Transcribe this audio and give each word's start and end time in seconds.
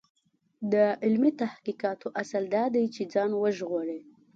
د 0.71 0.75
علمي 1.03 1.31
تحقیقاتو 1.41 2.07
اصل 2.21 2.43
دا 2.55 2.63
دی 2.73 2.85
چې 2.95 3.01
ځان 3.13 3.31
وژغوري. 3.41 3.99